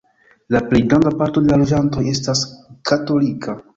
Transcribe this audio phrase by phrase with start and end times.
[0.55, 2.43] La plej granda parto de la loĝantoj estas
[2.93, 3.57] katolika.